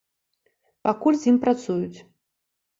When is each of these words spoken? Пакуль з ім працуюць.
Пакуль 0.87 1.19
з 1.25 1.31
ім 1.35 1.39
працуюць. 1.45 1.99